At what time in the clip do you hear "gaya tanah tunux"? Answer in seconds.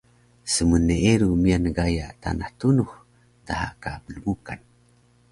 1.77-2.89